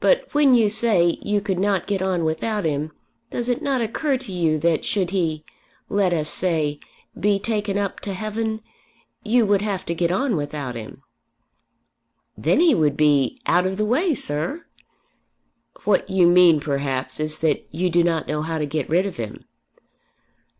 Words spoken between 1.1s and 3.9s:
you could not get on without him, does it not